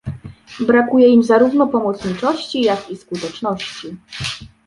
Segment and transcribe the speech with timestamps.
[0.59, 3.97] Brakuje im zarówno pomocniczości, jak i skuteczności